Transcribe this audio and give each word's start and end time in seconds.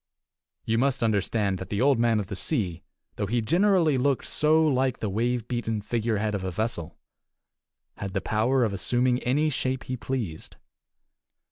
You 0.65 0.79
must 0.79 1.03
understand 1.03 1.59
that 1.59 1.69
the 1.69 1.79
Old 1.79 1.99
Man 1.99 2.19
of 2.19 2.25
the 2.25 2.35
Sea, 2.35 2.81
though 3.17 3.27
he 3.27 3.39
generally 3.39 3.99
looked 3.99 4.25
so 4.25 4.67
like 4.67 4.97
the 4.97 5.11
wave 5.11 5.47
beaten 5.47 5.79
figurehead 5.79 6.33
of 6.33 6.43
a 6.43 6.49
vessel, 6.49 6.97
had 7.97 8.13
the 8.13 8.19
power 8.19 8.63
of 8.63 8.73
assuming 8.73 9.19
any 9.19 9.51
shape 9.51 9.83
he 9.83 9.95
pleased. 9.97 10.55